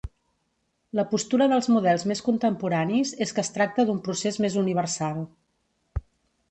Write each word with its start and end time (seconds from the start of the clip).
La 0.99 1.03
postura 1.11 1.47
dels 1.51 1.67
models 1.73 2.05
més 2.13 2.23
contemporanis 2.31 3.13
és 3.27 3.35
que 3.37 3.45
es 3.47 3.55
tracta 3.59 3.87
d'un 3.91 4.01
procés 4.09 4.43
més 4.47 4.61
universal. 4.67 5.23